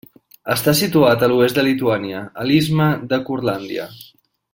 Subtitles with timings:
[0.53, 3.87] Està situat a l'oest de Lituània, a l'istme de Curlàndia.